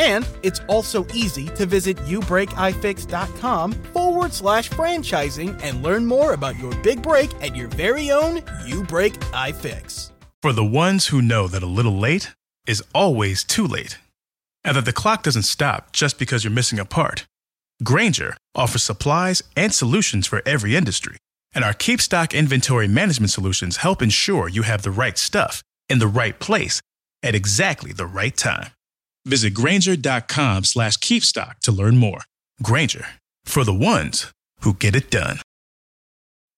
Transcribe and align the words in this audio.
And 0.00 0.26
it's 0.42 0.62
also 0.66 1.06
easy 1.12 1.48
to 1.50 1.66
visit 1.66 1.98
youbreakifix.com 1.98 3.72
forward 3.92 4.32
slash 4.32 4.70
franchising 4.70 5.62
and 5.62 5.82
learn 5.82 6.06
more 6.06 6.32
about 6.32 6.58
your 6.58 6.74
big 6.76 7.02
break 7.02 7.30
at 7.42 7.54
your 7.54 7.68
very 7.68 8.10
own 8.10 8.42
You 8.64 8.82
Break 8.82 9.12
iFix. 9.32 10.12
For 10.40 10.54
the 10.54 10.64
ones 10.64 11.08
who 11.08 11.20
know 11.20 11.48
that 11.48 11.62
a 11.62 11.66
little 11.66 11.98
late 11.98 12.32
is 12.66 12.82
always 12.94 13.44
too 13.44 13.66
late, 13.66 13.98
and 14.64 14.74
that 14.74 14.86
the 14.86 14.92
clock 14.92 15.22
doesn't 15.22 15.42
stop 15.42 15.92
just 15.92 16.18
because 16.18 16.44
you're 16.44 16.50
missing 16.50 16.78
a 16.78 16.86
part, 16.86 17.26
Grainger 17.84 18.38
offers 18.54 18.82
supplies 18.82 19.42
and 19.54 19.74
solutions 19.74 20.26
for 20.26 20.40
every 20.46 20.76
industry. 20.76 21.18
And 21.52 21.62
our 21.62 21.74
Keep 21.74 22.00
Stock 22.00 22.32
inventory 22.32 22.88
management 22.88 23.32
solutions 23.32 23.76
help 23.76 24.00
ensure 24.00 24.48
you 24.48 24.62
have 24.62 24.80
the 24.80 24.90
right 24.90 25.18
stuff 25.18 25.62
in 25.90 25.98
the 25.98 26.06
right 26.06 26.38
place 26.38 26.80
at 27.22 27.34
exactly 27.34 27.92
the 27.92 28.06
right 28.06 28.34
time. 28.34 28.70
Visit 29.26 29.54
Grainger.com 29.54 30.64
slash 30.64 30.96
keepstock 30.96 31.58
to 31.60 31.72
learn 31.72 31.96
more. 31.98 32.20
Granger, 32.62 33.06
for 33.44 33.64
the 33.64 33.74
ones 33.74 34.32
who 34.60 34.74
get 34.74 34.96
it 34.96 35.10
done. 35.10 35.38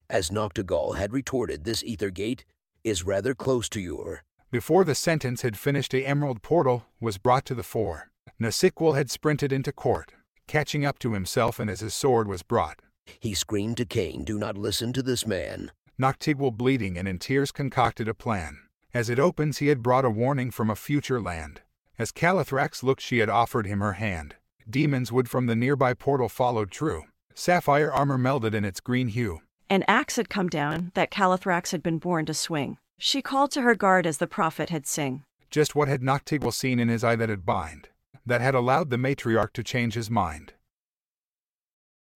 As 0.08 0.30
Noctigal 0.30 0.96
had 0.96 1.12
retorted, 1.12 1.64
this 1.64 1.82
Ethergate 1.82 2.42
is 2.84 3.04
rather 3.04 3.34
close 3.34 3.68
to 3.70 3.80
your. 3.80 4.22
Before 4.50 4.84
the 4.84 4.94
sentence 4.94 5.42
had 5.42 5.56
finished, 5.56 5.94
a 5.94 6.06
emerald 6.06 6.42
portal 6.42 6.84
was 7.00 7.18
brought 7.18 7.44
to 7.46 7.54
the 7.54 7.62
fore. 7.62 8.10
Nasikwal 8.40 8.96
had 8.96 9.10
sprinted 9.10 9.52
into 9.52 9.72
court, 9.72 10.12
catching 10.46 10.84
up 10.84 10.98
to 10.98 11.14
himself, 11.14 11.58
and 11.58 11.70
as 11.70 11.80
his 11.80 11.94
sword 11.94 12.28
was 12.28 12.42
brought, 12.42 12.80
He 13.18 13.34
screamed 13.34 13.78
to 13.78 13.84
Cain, 13.84 14.24
Do 14.24 14.38
not 14.38 14.58
listen 14.58 14.92
to 14.92 15.02
this 15.02 15.26
man. 15.26 15.72
Noctigwal, 15.98 16.56
bleeding 16.56 16.98
and 16.98 17.08
in 17.08 17.18
tears, 17.18 17.50
concocted 17.52 18.08
a 18.08 18.14
plan. 18.14 18.58
As 18.92 19.08
it 19.08 19.18
opens, 19.18 19.58
he 19.58 19.68
had 19.68 19.82
brought 19.82 20.04
a 20.04 20.10
warning 20.10 20.50
from 20.50 20.70
a 20.70 20.76
future 20.76 21.20
land. 21.20 21.62
As 22.02 22.10
Calathrax 22.10 22.82
looked, 22.82 23.00
she 23.00 23.18
had 23.18 23.28
offered 23.28 23.64
him 23.64 23.78
her 23.78 23.92
hand. 23.92 24.34
Demons 24.68 25.12
would 25.12 25.30
from 25.30 25.46
the 25.46 25.54
nearby 25.54 25.94
portal 25.94 26.28
followed 26.28 26.72
true. 26.72 27.04
Sapphire 27.32 27.92
armor 27.92 28.18
melded 28.18 28.54
in 28.54 28.64
its 28.64 28.80
green 28.80 29.06
hue. 29.06 29.38
An 29.70 29.84
axe 29.86 30.16
had 30.16 30.28
come 30.28 30.48
down 30.48 30.90
that 30.94 31.12
Calathrax 31.12 31.70
had 31.70 31.80
been 31.80 31.98
born 31.98 32.26
to 32.26 32.34
swing. 32.34 32.78
She 32.98 33.22
called 33.22 33.52
to 33.52 33.62
her 33.62 33.76
guard 33.76 34.04
as 34.04 34.18
the 34.18 34.26
prophet 34.26 34.68
had 34.68 34.84
sing. 34.84 35.22
Just 35.48 35.76
what 35.76 35.86
had 35.86 36.02
Noctigwal 36.02 36.50
seen 36.50 36.80
in 36.80 36.88
his 36.88 37.04
eye 37.04 37.14
that 37.14 37.28
had 37.28 37.46
bind, 37.46 37.90
that 38.26 38.40
had 38.40 38.56
allowed 38.56 38.90
the 38.90 38.98
matriarch 38.98 39.52
to 39.52 39.62
change 39.62 39.94
his 39.94 40.10
mind. 40.10 40.54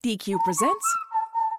DQ 0.03 0.37
presents 0.43 0.85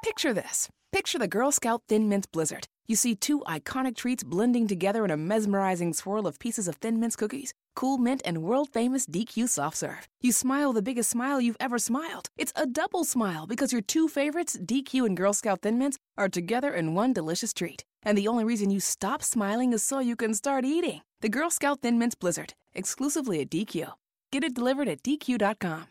Picture 0.04 0.34
this. 0.34 0.68
Picture 0.90 1.18
the 1.18 1.28
Girl 1.28 1.52
Scout 1.52 1.82
Thin 1.86 2.08
Mints 2.08 2.26
Blizzard. 2.26 2.66
You 2.86 2.96
see 2.96 3.14
two 3.14 3.40
iconic 3.40 3.94
treats 3.94 4.24
blending 4.24 4.66
together 4.66 5.04
in 5.04 5.10
a 5.10 5.18
mesmerizing 5.18 5.92
swirl 5.92 6.26
of 6.26 6.38
pieces 6.38 6.66
of 6.66 6.76
Thin 6.76 6.98
Mints 6.98 7.14
cookies, 7.14 7.52
cool 7.76 7.98
mint, 7.98 8.22
and 8.24 8.42
world 8.42 8.70
famous 8.72 9.04
DQ 9.04 9.50
soft 9.50 9.76
serve. 9.76 10.08
You 10.22 10.32
smile 10.32 10.72
the 10.72 10.80
biggest 10.80 11.10
smile 11.10 11.42
you've 11.42 11.58
ever 11.60 11.78
smiled. 11.78 12.28
It's 12.38 12.54
a 12.56 12.64
double 12.64 13.04
smile 13.04 13.46
because 13.46 13.70
your 13.70 13.82
two 13.82 14.08
favorites, 14.08 14.56
DQ 14.58 15.04
and 15.04 15.14
Girl 15.14 15.34
Scout 15.34 15.60
Thin 15.60 15.78
Mints, 15.78 15.98
are 16.16 16.30
together 16.30 16.72
in 16.72 16.94
one 16.94 17.12
delicious 17.12 17.52
treat. 17.52 17.84
And 18.02 18.16
the 18.16 18.28
only 18.28 18.44
reason 18.44 18.70
you 18.70 18.80
stop 18.80 19.22
smiling 19.22 19.74
is 19.74 19.82
so 19.82 19.98
you 19.98 20.16
can 20.16 20.32
start 20.32 20.64
eating. 20.64 21.02
The 21.20 21.28
Girl 21.28 21.50
Scout 21.50 21.82
Thin 21.82 21.98
Mints 21.98 22.14
Blizzard, 22.14 22.54
exclusively 22.74 23.42
at 23.42 23.50
DQ. 23.50 23.92
Get 24.32 24.42
it 24.42 24.54
delivered 24.54 24.88
at 24.88 25.02
DQ.com. 25.02 25.84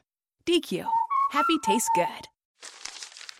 DQ. 0.47 0.85
Happy 1.31 1.57
tastes 1.63 1.89
good. 1.93 2.27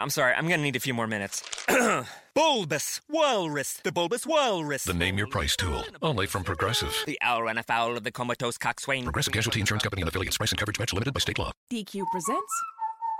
I'm 0.00 0.10
sorry, 0.10 0.32
I'm 0.34 0.46
gonna 0.48 0.62
need 0.62 0.76
a 0.76 0.80
few 0.80 0.94
more 0.94 1.08
minutes. 1.08 1.42
bulbous 2.34 3.00
Walrus, 3.08 3.80
the 3.82 3.90
Bulbous 3.90 4.24
Walrus. 4.24 4.84
The 4.84 4.94
name 4.94 5.18
your 5.18 5.26
price 5.26 5.56
tool, 5.56 5.84
only 6.02 6.26
from 6.26 6.44
Progressive. 6.44 6.94
The 7.04 7.18
owl 7.20 7.42
ran 7.42 7.58
afoul 7.58 7.96
of 7.96 8.04
the 8.04 8.12
comatose 8.12 8.58
coxswain. 8.58 9.02
Progressive 9.02 9.32
Casualty 9.32 9.58
Insurance 9.58 9.82
Company 9.82 10.02
and 10.02 10.08
affiliates. 10.08 10.38
Price 10.38 10.52
and 10.52 10.58
coverage 10.58 10.78
match 10.78 10.92
limited 10.92 11.12
by 11.14 11.20
state 11.20 11.38
law. 11.38 11.50
DQ 11.72 12.04
presents 12.12 12.62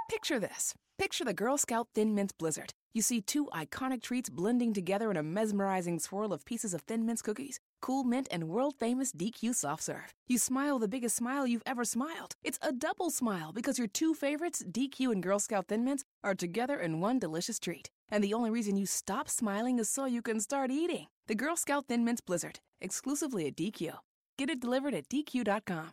Picture 0.09 0.39
this. 0.39 0.73
Picture 0.99 1.25
the 1.25 1.35
Girl 1.35 1.59
Scout 1.59 1.89
Thin 1.95 2.15
Mints 2.15 2.33
Blizzard. 2.33 2.73
You 2.95 3.03
see 3.03 3.21
two 3.21 3.47
iconic 3.55 4.01
treats 4.01 4.31
blending 4.31 4.73
together 4.73 5.11
in 5.11 5.17
a 5.17 5.23
mesmerizing 5.23 5.99
swirl 5.99 6.33
of 6.33 6.45
pieces 6.45 6.73
of 6.75 6.83
Thin 6.83 7.05
Mints 7.05 7.23
cookies, 7.23 7.59
cool 7.81 8.05
mint, 8.05 8.29
and 8.31 8.49
world 8.49 8.75
famous 8.79 9.13
DQ 9.13 9.55
soft 9.55 9.83
serve. 9.83 10.15
You 10.27 10.39
smile 10.39 10.79
the 10.79 10.89
biggest 10.89 11.17
smile 11.17 11.47
you've 11.47 11.63
ever 11.67 11.85
smiled. 11.85 12.35
It's 12.43 12.59
a 12.63 12.73
double 12.73 13.11
smile 13.11 13.53
because 13.53 13.79
your 13.79 13.89
two 13.89 14.15
favorites, 14.15 14.63
DQ 14.71 15.13
and 15.13 15.23
Girl 15.23 15.39
Scout 15.39 15.69
Thin 15.69 15.85
Mints, 15.85 16.05
are 16.23 16.35
together 16.35 16.79
in 16.79 17.01
one 17.01 17.19
delicious 17.19 17.59
treat. 17.59 17.91
And 18.11 18.23
the 18.23 18.35
only 18.35 18.51
reason 18.51 18.77
you 18.77 18.87
stop 18.87 19.29
smiling 19.29 19.79
is 19.79 19.89
so 19.89 20.05
you 20.07 20.23
can 20.23 20.41
start 20.41 20.71
eating. 20.71 21.07
The 21.27 21.35
Girl 21.35 21.57
Scout 21.57 21.87
Thin 21.89 22.05
Mints 22.05 22.21
Blizzard, 22.21 22.61
exclusively 22.81 23.47
at 23.47 23.57
DQ. 23.57 23.93
Get 24.39 24.51
it 24.51 24.61
delivered 24.61 24.95
at 24.95 25.09
DQ.com. 25.09 25.91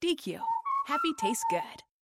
DQ. 0.00 0.40
Happy 0.86 1.12
tastes 1.18 1.44
good. 1.50 1.86